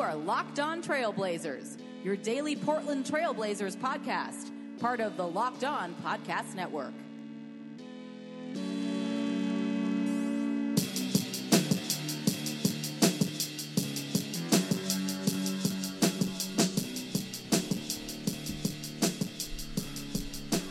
[0.00, 5.94] You are Locked On Trailblazers, your daily Portland Trailblazers podcast, part of the Locked On
[5.96, 6.94] Podcast Network.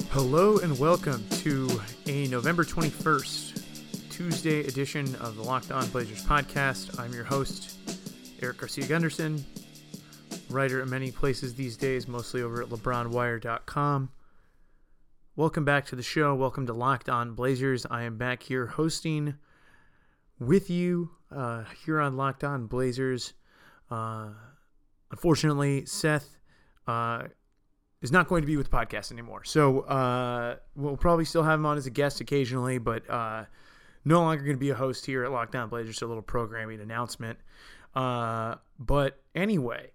[0.10, 1.70] Hello and welcome to
[2.08, 7.00] a November 21st, Tuesday edition of the Locked On Blazers podcast.
[7.00, 7.76] I'm your host,
[8.42, 9.44] Eric Garcia Gunderson,
[10.50, 14.10] writer at many places these days, mostly over at LeBronWire.com.
[15.36, 16.34] Welcome back to the show.
[16.36, 17.86] Welcome to Locked On Blazers.
[17.90, 19.36] I am back here hosting
[20.40, 23.34] with you uh, here on Locked On Blazers.
[23.92, 24.30] Uh,
[25.12, 26.38] unfortunately, Seth
[26.88, 27.24] uh,
[28.02, 29.44] is not going to be with the podcast anymore.
[29.44, 33.46] So uh, we'll probably still have him on as a guest occasionally, but uh,
[34.06, 35.98] no longer going to be a host here at Locked On Blazers.
[35.98, 37.40] So a little programming announcement.
[38.00, 39.92] Uh, but anyway,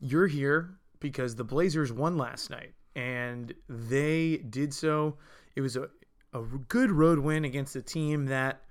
[0.00, 5.16] you're here because the Blazers won last night, and they did so.
[5.56, 5.88] It was a,
[6.32, 8.62] a good road win against a team that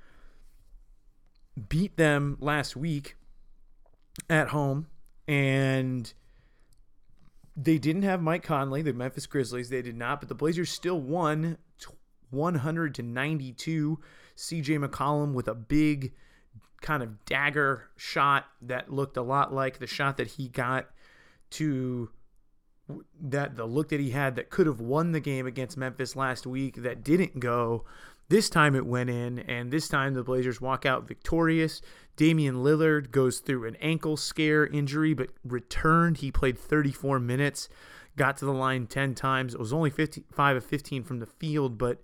[1.67, 3.17] beat them last week
[4.29, 4.87] at home,
[5.27, 6.13] and
[7.57, 9.67] they didn't have Mike Conley, the Memphis Grizzlies.
[9.67, 11.57] They did not, but the Blazers still won
[12.29, 13.99] 100 to 92.
[14.37, 16.13] CJ McCollum with a big
[16.81, 20.89] kind of dagger shot that looked a lot like the shot that he got
[21.51, 22.09] to
[23.21, 26.45] that the look that he had that could have won the game against Memphis last
[26.45, 27.85] week that didn't go.
[28.29, 31.81] This time it went in, and this time the Blazers walk out victorious.
[32.15, 36.17] Damian Lillard goes through an ankle scare injury, but returned.
[36.17, 37.67] He played 34 minutes,
[38.15, 39.53] got to the line 10 times.
[39.53, 42.01] It was only 55 of 15 from the field, but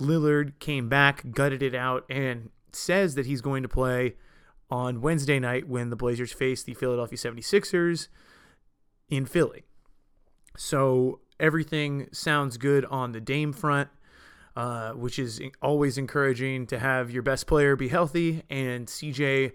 [0.00, 4.14] Lillard came back, gutted it out, and says that he's going to play
[4.70, 8.08] on Wednesday night when the Blazers face the Philadelphia 76ers
[9.08, 9.64] in Philly.
[10.56, 13.88] So everything sounds good on the Dame front,
[14.56, 18.42] uh, which is always encouraging to have your best player be healthy.
[18.50, 19.52] And CJ,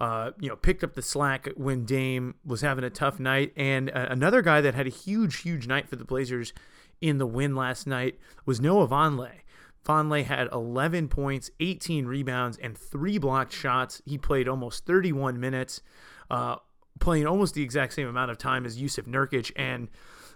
[0.00, 3.52] uh, you know, picked up the slack when Dame was having a tough night.
[3.56, 6.52] And uh, another guy that had a huge, huge night for the Blazers
[7.00, 9.30] in the win last night was Noah Vonleh.
[9.86, 14.02] Vonleh had 11 points, 18 rebounds, and three blocked shots.
[14.04, 15.80] He played almost 31 minutes,
[16.30, 16.56] uh,
[16.98, 19.52] playing almost the exact same amount of time as Jusuf Nurkic.
[19.56, 19.88] And,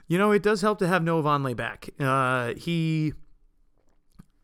[0.09, 1.91] you know, it does help to have Noah Vonleh back.
[1.99, 3.13] Uh, he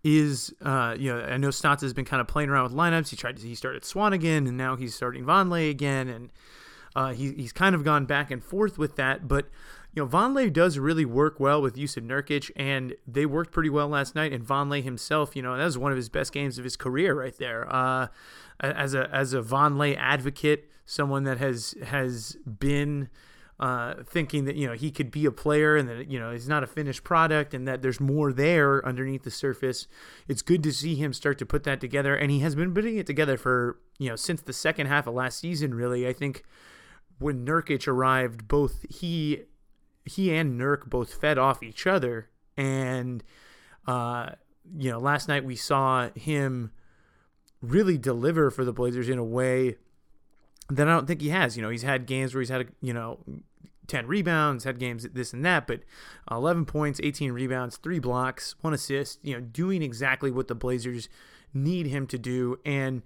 [0.03, 3.09] is, uh, you know, I know Stotts has been kind of playing around with lineups.
[3.09, 6.09] He tried to, he started Swanigan, and now he's starting Vonleh again.
[6.09, 6.31] And
[6.95, 9.27] uh, he, he's kind of gone back and forth with that.
[9.29, 9.49] But,
[9.97, 13.89] you know, Vonleh does really work well with Jusuf Nurkic, and they worked pretty well
[13.89, 14.31] last night.
[14.31, 17.19] And Vonleh himself, you know, that was one of his best games of his career
[17.19, 17.67] right there.
[17.75, 18.09] Uh,
[18.61, 23.09] as a as a Vonleh advocate, someone that has has been
[23.59, 26.49] uh, thinking that you know he could be a player and that you know he's
[26.49, 29.87] not a finished product and that there's more there underneath the surface.
[30.29, 32.99] It's good to see him start to put that together, and he has been putting
[32.99, 35.73] it together for you know since the second half of last season.
[35.73, 36.45] Really, I think
[37.19, 39.45] when Nurkic arrived, both he
[40.07, 42.31] he and Nurk both fed off each other.
[42.57, 43.23] And,
[43.87, 44.31] uh,
[44.77, 46.71] you know, last night we saw him
[47.61, 49.77] really deliver for the Blazers in a way
[50.71, 51.57] that I don't think he has.
[51.57, 53.19] You know, he's had games where he's had, you know,
[53.89, 55.81] 10 rebounds, had games this and that, but
[56.31, 61.09] 11 points, 18 rebounds, three blocks, one assist, you know, doing exactly what the Blazers
[61.55, 62.59] need him to do.
[62.65, 63.03] And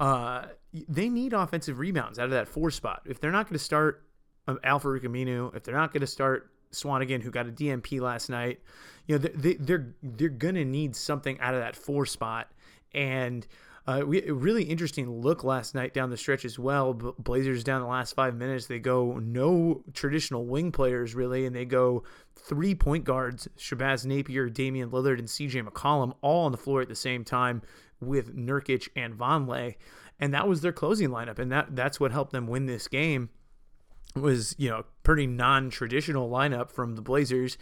[0.00, 3.02] uh, they need offensive rebounds out of that four spot.
[3.04, 4.04] If they're not going to start
[4.46, 8.30] of Al-Farouq Aminu, if they're not going to start Swanigan, who got a DNP last
[8.30, 8.60] night,
[9.06, 12.50] you know they, they're they're going to need something out of that four spot.
[12.94, 13.46] And
[13.86, 16.94] uh, we, really interesting look last night down the stretch as well.
[16.94, 21.64] Blazers down the last five minutes, they go no traditional wing players really, and they
[21.64, 22.04] go
[22.36, 26.88] three point guards: Shabazz Napier, Damian Lillard, and CJ McCollum, all on the floor at
[26.88, 27.62] the same time
[28.00, 29.74] with Nurkic and Vonleh,
[30.18, 33.28] and that was their closing lineup, and that that's what helped them win this game
[34.14, 37.58] was you know pretty non-traditional lineup from the Blazers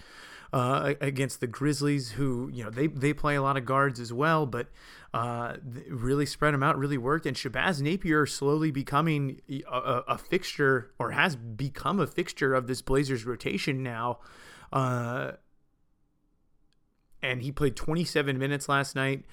[0.52, 4.12] uh, against the Grizzlies, who you know they they play a lot of guards as
[4.12, 4.68] well, but
[5.14, 5.56] uh,
[5.88, 7.26] really spread them out, really worked.
[7.26, 12.82] And Shabazz Napier slowly becoming a, a, fixture, or has become a fixture of this
[12.82, 14.18] Blazers rotation now.
[14.72, 15.32] Uh,
[17.22, 19.24] and he played 27 minutes last night.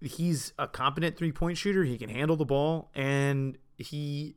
[0.00, 1.84] He's a competent three point shooter.
[1.84, 4.36] He can handle the ball, and he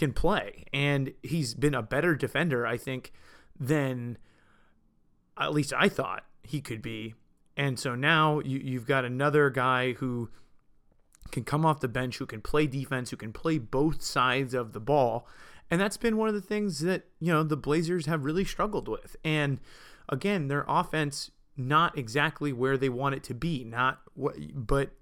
[0.00, 3.12] can play, and he's been a better defender, I think,
[3.58, 4.16] than
[5.38, 7.14] at least I thought he could be.
[7.54, 10.30] And so now you, you've got another guy who
[11.30, 14.72] can come off the bench, who can play defense, who can play both sides of
[14.72, 15.28] the ball.
[15.70, 18.88] And that's been one of the things that, you know, the Blazers have really struggled
[18.88, 19.16] with.
[19.22, 19.60] And
[20.08, 24.92] again, their offense not exactly where they want it to be, not what but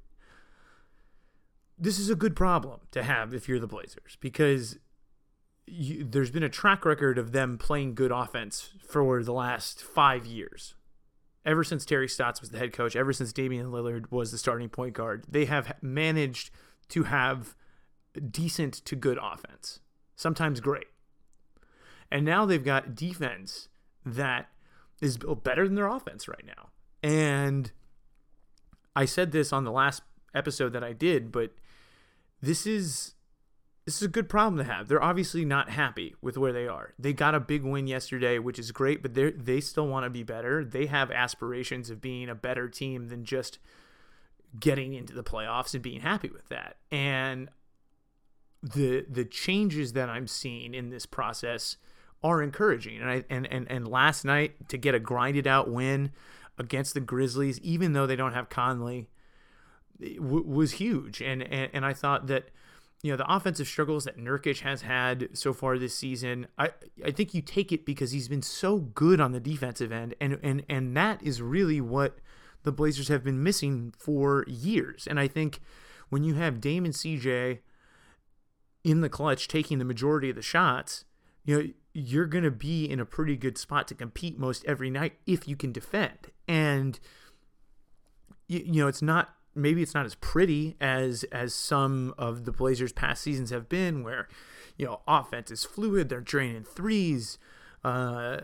[1.78, 4.78] this is a good problem to have if you're the Blazers because
[5.70, 10.26] you, there's been a track record of them playing good offense for the last five
[10.26, 10.74] years.
[11.44, 14.68] Ever since Terry Stotts was the head coach, ever since Damian Lillard was the starting
[14.68, 16.50] point guard, they have managed
[16.88, 17.54] to have
[18.30, 19.80] decent to good offense,
[20.16, 20.88] sometimes great.
[22.10, 23.68] And now they've got defense
[24.04, 24.48] that
[25.00, 26.70] is better than their offense right now.
[27.02, 27.70] And
[28.96, 30.02] I said this on the last
[30.34, 31.52] episode that I did, but
[32.42, 33.14] this is
[33.88, 34.86] this is a good problem to have.
[34.86, 36.92] They're obviously not happy with where they are.
[36.98, 40.10] They got a big win yesterday, which is great, but they they still want to
[40.10, 40.62] be better.
[40.62, 43.58] They have aspirations of being a better team than just
[44.60, 46.76] getting into the playoffs and being happy with that.
[46.90, 47.48] And
[48.62, 51.78] the the changes that I'm seeing in this process
[52.22, 53.00] are encouraging.
[53.00, 56.12] And I and and, and last night to get a grinded out win
[56.58, 59.08] against the Grizzlies, even though they don't have Conley,
[59.98, 61.22] w- was huge.
[61.22, 62.50] And, and and I thought that
[63.02, 66.70] you know the offensive struggles that Nurkic has had so far this season, I
[67.04, 70.38] I think you take it because he's been so good on the defensive end, and
[70.42, 72.18] and and that is really what
[72.64, 75.06] the Blazers have been missing for years.
[75.06, 75.60] And I think
[76.08, 77.60] when you have Dame and CJ
[78.82, 81.04] in the clutch taking the majority of the shots,
[81.44, 84.90] you know you're going to be in a pretty good spot to compete most every
[84.90, 86.32] night if you can defend.
[86.48, 86.98] And
[88.48, 92.52] you, you know it's not maybe it's not as pretty as as some of the
[92.52, 94.28] Blazers past seasons have been where
[94.76, 97.38] you know offense is fluid they're draining threes
[97.84, 98.38] uh,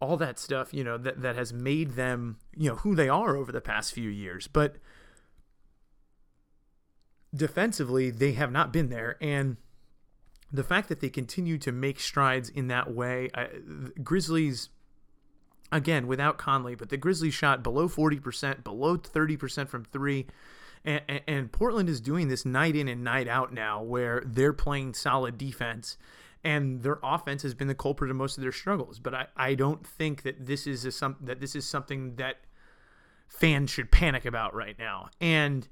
[0.00, 3.36] all that stuff you know that that has made them you know who they are
[3.36, 4.48] over the past few years.
[4.48, 4.76] But
[7.34, 9.16] defensively they have not been there.
[9.20, 9.56] And
[10.52, 13.48] the fact that they continue to make strides in that way I,
[14.02, 14.70] Grizzlies
[15.72, 20.26] again without Conley, but the Grizzlies shot below 40%, below 30% from three.
[20.84, 24.54] And, and, and, Portland is doing this night in and night out now where they're
[24.54, 25.98] playing solid defense
[26.42, 28.98] and their offense has been the culprit of most of their struggles.
[28.98, 32.38] But I, I don't think that this is a, some, that this is something that
[33.28, 35.10] fans should panic about right now.
[35.20, 35.68] And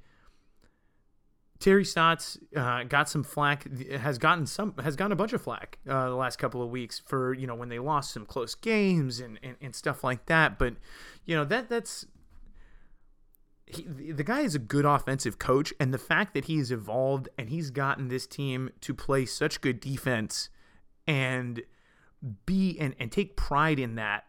[1.60, 5.78] Terry Stotts uh, got some flack, has gotten some, has gotten a bunch of flack
[5.88, 9.18] uh, the last couple of weeks for you know when they lost some close games
[9.18, 10.58] and, and, and stuff like that.
[10.58, 10.74] But
[11.24, 12.06] you know that that's
[13.66, 17.50] he, the guy is a good offensive coach, and the fact that he's evolved and
[17.50, 20.50] he's gotten this team to play such good defense
[21.08, 21.62] and
[22.46, 24.24] be and, and take pride in that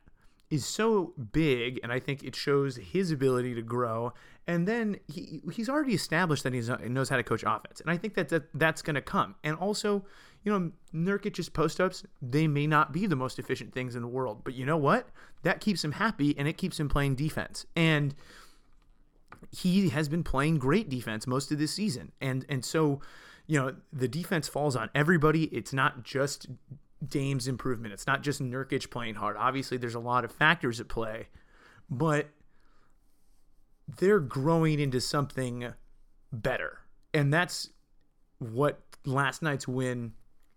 [0.49, 4.13] is so big, and I think it shows his ability to grow.
[4.47, 7.97] And then he he's already established that he knows how to coach offense, and I
[7.97, 9.35] think that, that that's going to come.
[9.43, 10.05] And also,
[10.43, 14.07] you know, Nurkic's post ups they may not be the most efficient things in the
[14.07, 15.09] world, but you know what?
[15.43, 17.67] That keeps him happy, and it keeps him playing defense.
[17.75, 18.15] And
[19.51, 23.01] he has been playing great defense most of this season, and and so
[23.45, 25.43] you know the defense falls on everybody.
[25.45, 26.47] It's not just
[27.05, 27.93] Dame's improvement.
[27.93, 29.37] It's not just Nurkic playing hard.
[29.37, 31.27] Obviously, there's a lot of factors at play,
[31.89, 32.27] but
[33.97, 35.73] they're growing into something
[36.31, 36.79] better.
[37.13, 37.69] And that's
[38.39, 40.13] what last night's win,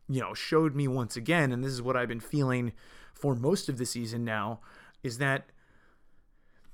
[0.08, 1.52] you know, showed me once again.
[1.52, 2.72] And this is what I've been feeling
[3.14, 4.60] for most of the season now
[5.02, 5.46] is that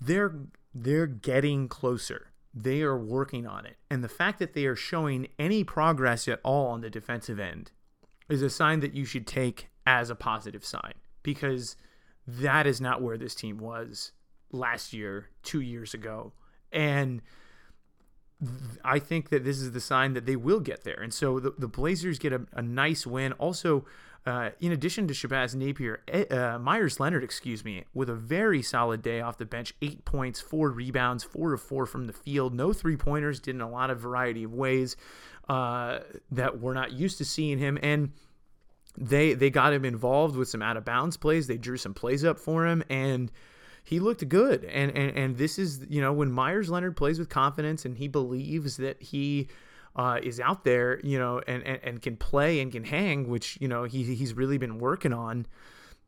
[0.00, 0.34] they're
[0.74, 2.28] they're getting closer.
[2.54, 3.76] They are working on it.
[3.90, 7.70] And the fact that they are showing any progress at all on the defensive end
[8.28, 11.76] is a sign that you should take as a positive sign because
[12.26, 14.12] that is not where this team was
[14.52, 16.32] last year, two years ago.
[16.70, 17.22] And
[18.84, 21.00] I think that this is the sign that they will get there.
[21.00, 23.32] And so the, the Blazers get a, a nice win.
[23.32, 23.84] Also,
[24.26, 29.00] uh, in addition to Shabazz Napier, uh, Meyers Leonard, excuse me, with a very solid
[29.00, 32.72] day off the bench, eight points, four rebounds, four of four from the field, no
[32.72, 34.96] three pointers, did in a lot of variety of ways
[35.48, 36.00] uh,
[36.30, 37.78] that we're not used to seeing him.
[37.82, 38.12] And
[38.96, 41.46] they they got him involved with some out of bounds plays.
[41.46, 43.30] They drew some plays up for him, and
[43.84, 44.64] he looked good.
[44.64, 48.08] And and and this is you know when Meyers Leonard plays with confidence and he
[48.08, 49.48] believes that he.
[49.96, 53.58] Uh, is out there, you know, and, and, and can play and can hang, which
[53.60, 55.44] you know he he's really been working on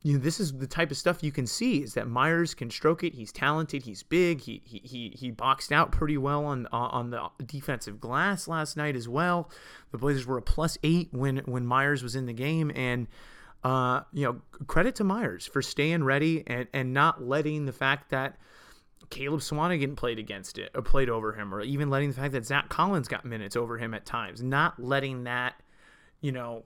[0.03, 2.71] you know, this is the type of stuff you can see is that Meyers can
[2.71, 3.15] stroke it.
[3.15, 3.83] He's talented.
[3.83, 4.41] He's big.
[4.41, 8.77] He he he, he boxed out pretty well on uh, on the defensive glass last
[8.77, 9.51] night as well.
[9.93, 13.09] The Blazers were a plus eight when when Meyers was in the game, and
[13.63, 18.11] uh, you know credit to Meyers for staying ready and and not letting the fact
[18.11, 18.39] that
[19.11, 22.47] Caleb Swanigan played against it, or played over him, or even letting the fact that
[22.47, 25.61] Zach Collins got minutes over him at times, not letting that,
[26.23, 26.63] you know,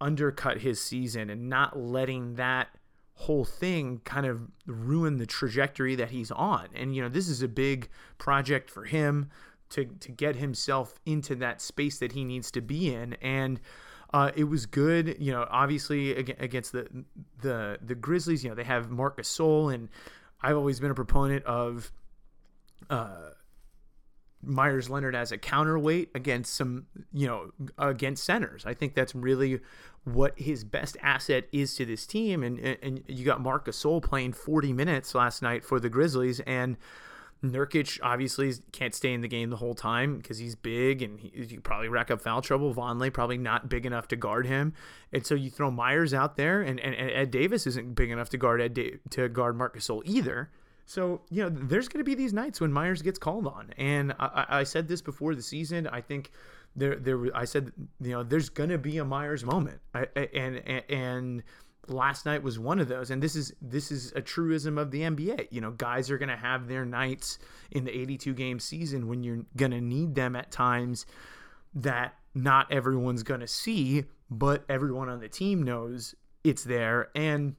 [0.00, 2.68] undercut his season and not letting that
[3.14, 6.68] whole thing kind of ruin the trajectory that he's on.
[6.74, 9.30] And you know, this is a big project for him
[9.70, 13.60] to to get himself into that space that he needs to be in and
[14.14, 15.44] uh, it was good, you know.
[15.50, 16.86] Obviously, against the
[17.40, 19.88] the the Grizzlies, you know, they have Marc Gasol, and
[20.40, 21.90] I've always been a proponent of
[22.88, 23.30] uh,
[24.46, 28.64] Meyers Leonard as a counterweight against some, you know, against centers.
[28.66, 29.60] I think that's really
[30.04, 32.42] what his best asset is to this team.
[32.42, 36.76] And and you got Marc Gasol playing 40 minutes last night for the Grizzlies, and
[37.42, 41.32] Nurkic obviously can't stay in the game the whole time because he's big and he,
[41.34, 42.74] you probably rack up foul trouble.
[42.74, 44.72] Vonleh probably not big enough to guard him,
[45.12, 48.30] and so you throw Meyers out there, and, and, and Ed Davis isn't big enough
[48.30, 50.50] to guard Ed da- to guard Marc Gasol either.
[50.86, 54.14] So you know, there's going to be these nights when Meyers gets called on, and
[54.18, 55.86] I, I said this before the season.
[55.86, 56.30] I think
[56.76, 60.56] there there I said you know there's going to be a Meyers moment, I, and
[60.66, 60.82] and.
[60.88, 61.42] and
[61.88, 63.10] last night was one of those.
[63.10, 66.28] And this is this is a truism of the NBA you know guys are going
[66.28, 67.38] to have their nights
[67.70, 71.06] in the 82 game season when you're going to need them at times
[71.74, 77.10] that not everyone's going to see but everyone on the team knows it's there.
[77.14, 77.54] And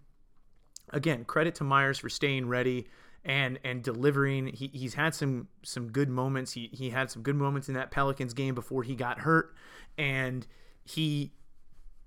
[0.90, 2.88] again credit to Meyers for staying ready
[3.26, 7.36] and and delivering he, he's had some some good moments he he had some good
[7.36, 9.56] moments in that Pelicans game before he got hurt
[9.98, 10.46] and
[10.84, 11.32] he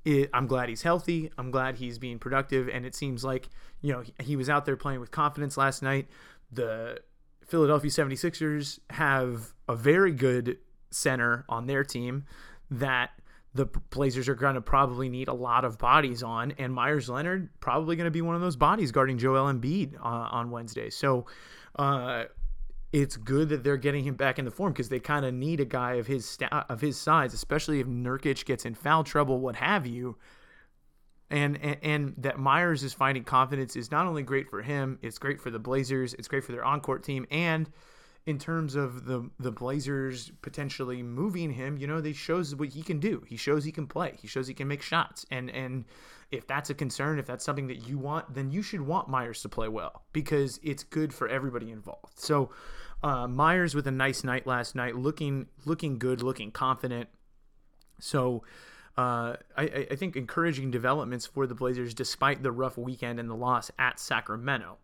[0.04, 1.30] it, I'm glad he's healthy.
[1.36, 2.68] I'm glad he's being productive.
[2.68, 3.50] And it seems like,
[3.82, 6.08] you know, he, he was out there playing with confidence last night.
[6.50, 7.00] The
[7.46, 10.58] Philadelphia 76ers have a very good
[10.90, 12.24] center on their team
[12.70, 13.10] that
[13.54, 17.48] the Blazers are going to probably need a lot of bodies on, and Meyers Leonard
[17.60, 20.90] probably going to be one of those bodies guarding Joel Embiid uh, on Wednesday.
[20.90, 21.26] So,
[21.78, 22.24] uh,
[22.92, 25.60] it's good that they're getting him back in the form because they kind of need
[25.60, 26.38] a guy of his
[26.68, 30.16] of his size, especially if Nurkic gets in foul trouble, what have you.
[31.30, 35.18] And, and, and that Meyers is finding confidence is not only great for him, it's
[35.18, 37.68] great for the Blazers, it's great for their on-court team, and
[38.26, 42.82] in terms of the the Blazers potentially moving him, you know, they shows what he
[42.82, 43.24] can do.
[43.26, 44.14] He shows he can play.
[44.20, 45.84] He shows he can make shots, and and
[46.30, 49.40] if that's a concern, if that's something that you want, then you should want Meyers
[49.42, 52.18] to play well because it's good for everybody involved.
[52.18, 52.50] So
[53.02, 57.08] uh, Meyers with a nice night last night, looking looking good, looking confident.
[58.00, 58.44] So
[58.96, 63.34] uh, I, I think encouraging developments for the Blazers despite the rough weekend and the
[63.34, 64.78] loss at Sacramento.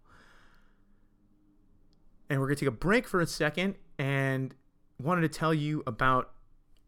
[2.31, 4.55] And we're going to take a break for a second and
[5.01, 6.31] wanted to tell you about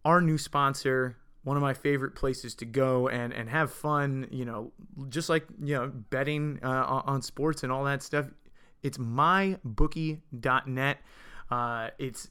[0.05, 4.29] our new sponsor, one of my favorite places to go and and have fun.
[4.31, 4.73] You know,
[5.09, 8.27] just like you know betting uh, on sports and all that stuff.
[8.83, 10.99] It's mybookie.net.
[11.51, 12.31] Uh, it's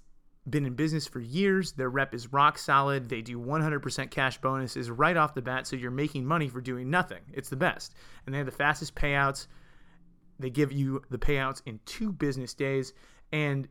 [0.50, 1.74] been in business for years.
[1.74, 3.10] Their rep is rock solid.
[3.10, 6.90] They do 100% cash bonuses right off the bat, so you're making money for doing
[6.90, 7.22] nothing.
[7.34, 7.96] It's the best.
[8.26, 9.48] And they have the fastest payouts.
[10.40, 12.94] They give you the payouts in two business days.
[13.32, 13.68] And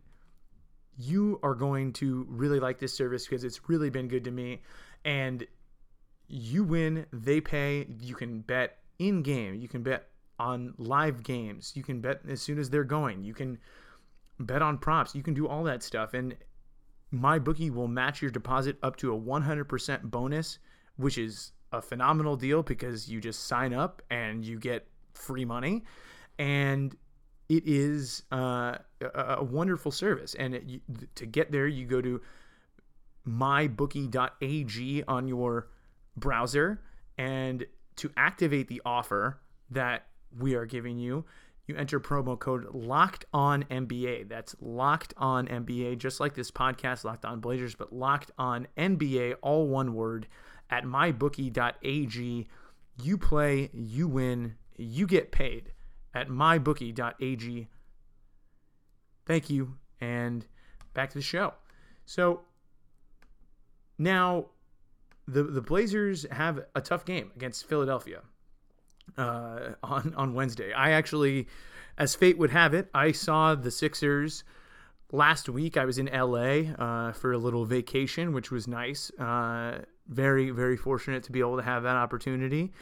[0.97, 4.63] you are going to really like this service because it's really been good to me
[5.05, 5.47] and
[6.29, 7.87] you win, they pay.
[8.01, 9.55] You can bet in game.
[9.55, 11.73] You can bet on live games.
[11.75, 13.25] You can bet as soon as they're going.
[13.25, 13.59] You can
[14.41, 15.15] bet on props.
[15.15, 16.15] You can do all that stuff.
[16.15, 16.37] And
[17.11, 20.59] my bookie will match your deposit up to a 100% bonus,
[20.97, 25.85] which is a phenomenal deal because you just sign up and you get free money.
[26.39, 26.97] And
[27.49, 30.35] it is uh, a, wonderful service.
[30.35, 30.65] And it,
[31.17, 32.21] to get there, you go to
[33.27, 35.69] mybookie.ag on your
[36.17, 36.81] browser.
[37.19, 41.25] And to activate the offer that we are giving you,
[41.67, 44.29] you enter promo code locked on NBA.
[44.29, 49.37] That's locked on NBA, just like this podcast, Locked On Blazers, but locked on NBA,
[49.43, 50.27] all one word,
[50.71, 52.47] at mybookie.ag.
[53.03, 55.73] You play, you win, you get paid
[56.15, 57.69] at mybookie.ag.
[59.27, 60.47] Thank you, and
[60.93, 61.55] back to the show.
[62.07, 62.43] So,
[63.99, 64.47] now,
[65.27, 68.23] the the Blazers have a tough game against Philadelphia
[69.17, 70.73] uh, on on Wednesday.
[70.73, 71.49] I actually,
[71.99, 74.45] as fate would have it, I saw the Sixers
[75.13, 75.77] last week.
[75.77, 79.11] I was in LA uh, for a little vacation, which was nice.
[79.19, 82.73] Uh, very very fortunate to be able to have that opportunity.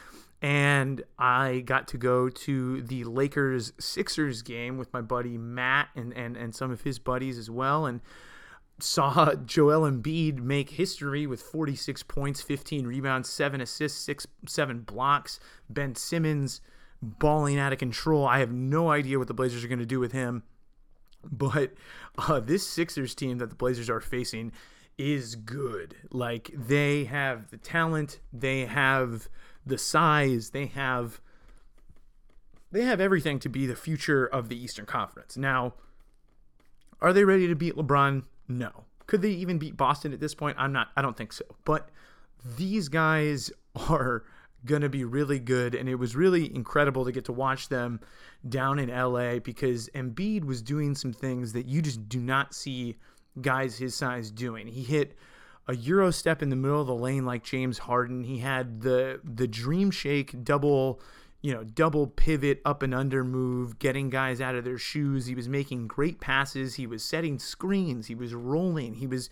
[0.43, 6.13] And I got to go to the Lakers Sixers game with my buddy Matt and,
[6.15, 7.87] and, and some of his buddies as well.
[7.87, 8.01] And
[8.81, 15.39] saw Joel Embiid make history with 46 points, 15 rebounds, 7 assists, 6 7 blocks.
[15.71, 16.61] Ben Simmons
[17.01, 18.27] balling out of control.
[18.27, 20.43] I have no idea what the Blazers are going to do with him.
[21.25, 21.75] But
[22.19, 24.51] uh, this Sixers team that the Blazers are facing
[24.99, 25.95] is good.
[26.11, 29.29] Like they have the talent, they have
[29.65, 31.21] the size, they have
[32.71, 35.37] they have everything to be the future of the Eastern Conference.
[35.37, 35.75] Now,
[37.01, 38.25] are they ready to beat LeBron?
[38.49, 38.85] No.
[39.07, 40.57] Could they even beat Boston at this point?
[40.59, 41.45] I'm not I don't think so.
[41.65, 41.91] But
[42.57, 43.53] these guys
[43.89, 44.25] are
[44.65, 48.01] going to be really good and it was really incredible to get to watch them
[48.49, 52.97] down in LA because Embiid was doing some things that you just do not see
[53.41, 54.67] guys his size doing.
[54.67, 55.17] He hit
[55.69, 58.25] a euro step in the middle of the lane like James Harden.
[58.25, 61.01] He had the the dream shake double,
[61.41, 65.27] you know, double pivot up and under move, getting guys out of their shoes.
[65.27, 66.75] He was making great passes.
[66.75, 68.07] He was setting screens.
[68.07, 68.95] He was rolling.
[68.95, 69.31] He was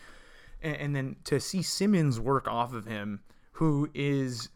[0.63, 3.21] and, then to see Simmons work off of him,
[3.53, 4.51] who is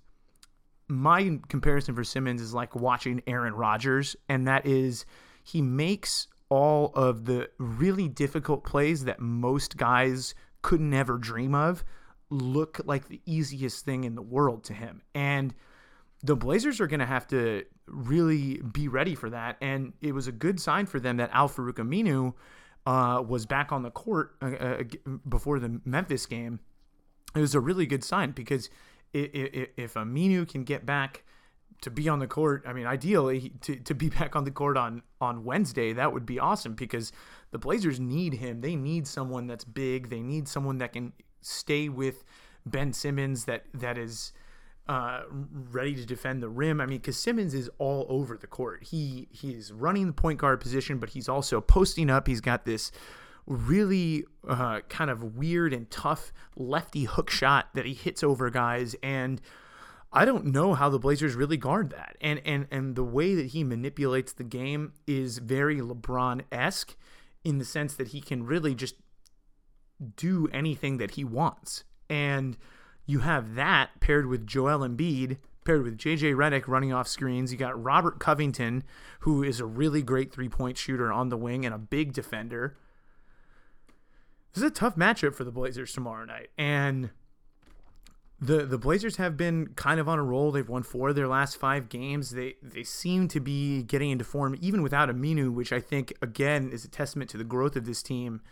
[0.88, 5.06] my comparison for Simmons is like watching Aaron Rodgers, and that is
[5.42, 11.84] he makes all of the really difficult plays that most guys could never dream of
[12.30, 15.02] look like the easiest thing in the world to him.
[15.14, 15.54] And
[16.22, 19.58] the Blazers are going to have to really be ready for that.
[19.60, 22.32] And it was a good sign for them that Al Farouq Aminu
[22.86, 24.82] uh, was back on the court uh, uh,
[25.28, 26.60] before the Memphis game.
[27.36, 28.70] It was a really good sign because
[29.12, 31.24] if, if Aminu can get back
[31.82, 34.78] to be on the court, I mean, ideally to, to be back on the court
[34.78, 37.12] on on Wednesday, that would be awesome because
[37.54, 38.62] the Blazers need him.
[38.62, 40.10] They need someone that's big.
[40.10, 42.24] They need someone that can stay with
[42.66, 44.32] Ben Simmons that that is
[44.88, 45.20] uh,
[45.70, 46.80] ready to defend the rim.
[46.80, 48.82] I mean, because Simmons is all over the court.
[48.82, 52.26] He he's running the point guard position, but he's also posting up.
[52.26, 52.90] He's got this
[53.46, 58.96] really uh, kind of weird and tough lefty hook shot that he hits over guys
[59.00, 59.40] and
[60.12, 62.16] I don't know how the Blazers really guard that.
[62.20, 66.96] And and and the way that he manipulates the game is very LeBron-esque
[67.44, 68.96] in the sense that he can really just
[70.16, 71.84] do anything that he wants.
[72.10, 72.56] And
[73.06, 77.52] you have that paired with Joel Embiid, paired with JJ Redick running off screens.
[77.52, 78.82] You got Robert Covington,
[79.20, 82.76] who is a really great three-point shooter on the wing and a big defender.
[84.52, 86.50] This is a tough matchup for the Blazers tomorrow night.
[86.56, 87.10] And
[88.44, 90.50] the the Blazers have been kind of on a roll.
[90.50, 92.30] They've won four of their last five games.
[92.30, 96.70] They they seem to be getting into form even without Aminu, which I think again
[96.70, 98.42] is a testament to the growth of this team.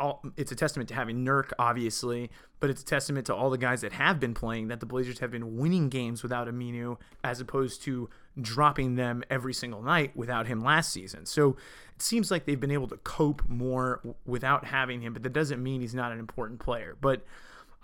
[0.00, 3.58] All, it's a testament to having Nurk, obviously, but it's a testament to all the
[3.58, 7.40] guys that have been playing that the Blazers have been winning games without Aminu, as
[7.40, 11.26] opposed to dropping them every single night without him last season.
[11.26, 11.50] So
[11.94, 15.62] it seems like they've been able to cope more without having him, but that doesn't
[15.62, 16.96] mean he's not an important player.
[17.00, 17.24] But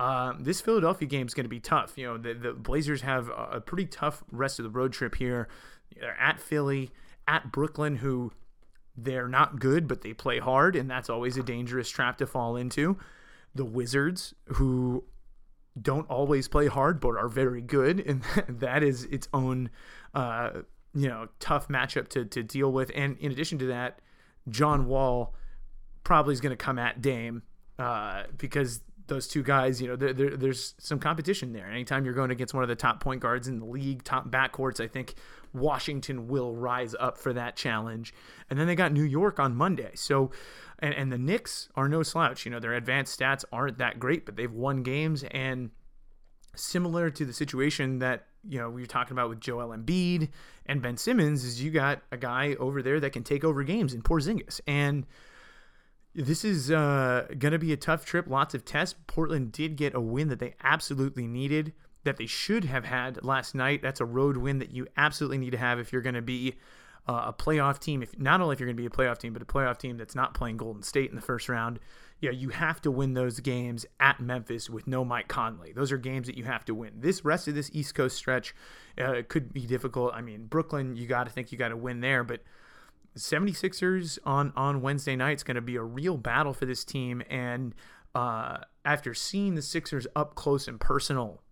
[0.00, 1.92] um, this Philadelphia game is going to be tough.
[1.98, 5.46] You know, the, the Blazers have a, pretty tough rest of the road trip here.
[5.94, 6.90] They're at Philly,
[7.28, 8.32] at Brooklyn, who
[8.96, 12.56] they're not good, but they play hard, and that's always a dangerous trap to fall
[12.56, 12.96] into.
[13.54, 15.04] The Wizards, who
[15.80, 19.68] don't always play hard, but are very good, and that is its own,
[20.14, 20.62] uh,
[20.94, 22.90] you know, tough matchup to to deal with.
[22.94, 24.00] And in addition to that,
[24.48, 25.34] John Wall
[26.04, 27.42] probably is going to come at Dame
[27.78, 28.80] uh, because
[29.10, 31.66] those two guys, you know, there, there, there's some competition there.
[31.66, 34.82] Anytime you're going against one of the top point guards in the league, top backcourts,
[34.82, 35.14] I think
[35.52, 38.14] Washington will rise up for that challenge.
[38.48, 39.90] And then they got New York on Monday.
[39.96, 40.30] So,
[40.78, 42.46] and, and the Knicks are no slouch.
[42.46, 45.24] You know, their advanced stats aren't that great, but they've won games.
[45.30, 45.70] And
[46.54, 50.30] similar to the situation that, you know, we were talking about with Joel Embiid
[50.64, 53.92] and Ben Simmons, is you got a guy over there that can take over games
[53.92, 54.60] in Porzingis.
[54.66, 55.04] And,
[56.14, 58.26] this is uh, going to be a tough trip.
[58.28, 58.98] Lots of tests.
[59.06, 61.72] Portland did get a win that they absolutely needed,
[62.04, 63.82] that they should have had last night.
[63.82, 66.56] That's a road win that you absolutely need to have if you're going to be
[67.08, 68.02] uh, a playoff team.
[68.02, 69.96] If not only if you're going to be a playoff team, but a playoff team
[69.96, 71.78] that's not playing Golden State in the first round.
[72.20, 75.72] Yeah, you have to win those games at Memphis with no Mike Conley.
[75.72, 76.92] Those are games that you have to win.
[76.98, 78.54] This rest of this East Coast stretch
[78.98, 80.12] uh, could be difficult.
[80.14, 82.42] I mean, Brooklyn, you got to think you got to win there, but
[83.16, 87.22] 76ers on on Wednesday night is going to be a real battle for this team
[87.28, 87.74] and
[88.14, 91.42] uh, after seeing the Sixers up close and personal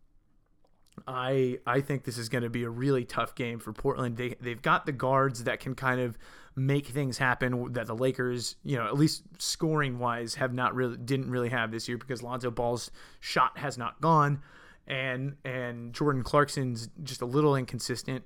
[1.07, 4.17] I I think this is going to be a really tough game for Portland.
[4.17, 6.19] They they've got the guards that can kind of
[6.57, 10.97] make things happen that the Lakers, you know, at least scoring wise, have not really
[10.97, 12.91] didn't really have this year because Lonzo Ball's
[13.21, 14.43] shot has not gone,
[14.87, 18.25] and and Jordan Clarkson's just a little inconsistent.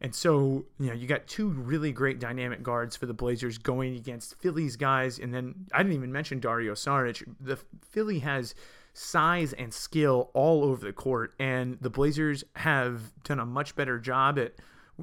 [0.00, 3.96] And so, you know, you got two really great dynamic guards for the Blazers going
[3.96, 5.18] against Philly's guys.
[5.18, 7.24] And then I didn't even mention Dario Saric.
[7.40, 7.58] The
[7.90, 8.54] Philly has
[8.92, 11.34] size and skill all over the court.
[11.40, 14.54] And the Blazers have done a much better job at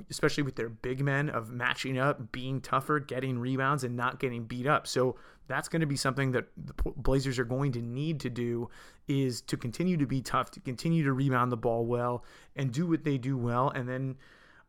[0.09, 4.43] especially with their big men of matching up, being tougher, getting rebounds, and not getting
[4.43, 4.87] beat up.
[4.87, 5.15] So
[5.47, 8.69] that's going to be something that the Blazers are going to need to do
[9.07, 12.23] is to continue to be tough, to continue to rebound the ball well,
[12.55, 14.15] and do what they do well, and then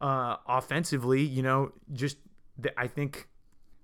[0.01, 2.19] uh, offensively, you know, just
[2.59, 3.29] the, I think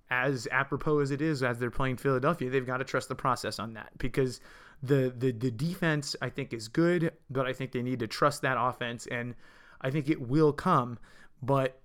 [0.09, 3.59] as apropos as it is as they're playing Philadelphia, they've got to trust the process
[3.59, 4.39] on that because
[4.81, 8.41] the the the defense I think is good, but I think they need to trust
[8.41, 9.35] that offense and
[9.81, 10.97] I think it will come,
[11.41, 11.81] but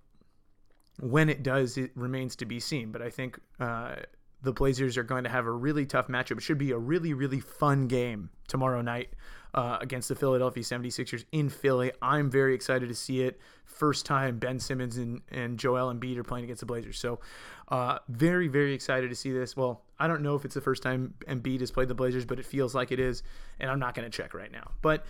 [1.01, 2.93] when it does, it remains to be seen.
[2.93, 3.97] But I think uh,
[4.43, 6.39] the Blazers are going to have a really tough matchup.
[6.39, 9.11] It should be a really, really fun game tomorrow night
[9.55, 11.93] uh, against the Philadelphia 76ers in Philly.
[12.03, 13.41] I'm very excited to see it.
[13.65, 16.99] First time Ben Simmons and, and Joel Embiid are playing against the Blazers.
[16.99, 17.21] So,
[17.69, 19.57] uh, very, very excited to see this.
[19.57, 22.39] Well, I don't know if it's the first time Embiid has played the Blazers, but
[22.39, 23.23] it feels like it is.
[23.61, 24.71] And I'm not going to check right now.
[24.83, 25.05] But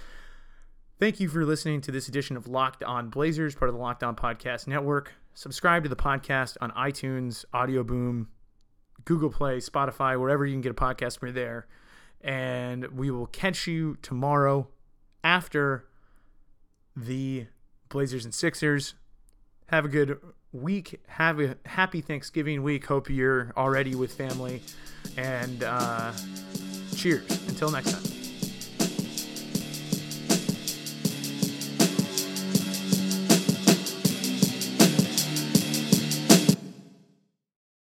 [0.98, 4.03] thank you for listening to this edition of Locked On Blazers, part of the Locked
[4.03, 5.14] On Podcast Network.
[5.35, 8.29] Subscribe to the podcast on iTunes, Audio Boom,
[9.05, 11.66] Google Play, Spotify, wherever you can get a podcast, we're there.
[12.20, 14.68] And we will catch you tomorrow
[15.22, 15.87] after
[16.96, 17.46] the
[17.88, 18.94] Blazers and Sixers.
[19.66, 20.18] Have a good
[20.52, 21.00] week.
[21.07, 22.87] Have a happy Thanksgiving week.
[22.87, 24.62] Hope you're already with family.
[25.16, 26.12] And uh,
[26.96, 27.48] cheers.
[27.48, 28.17] Until next time.